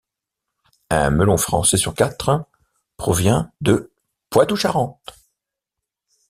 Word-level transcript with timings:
Un 0.89 1.11
melon 1.11 1.37
français 1.37 1.77
sur 1.77 1.93
quatre 1.93 2.45
provient 2.97 3.51
de 3.61 3.91
Poitou-Charentes. 4.31 4.99